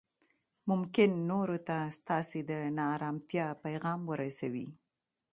[0.69, 4.67] ممکن نورو ته ستاسې د نا ارامتیا پیغام ورسوي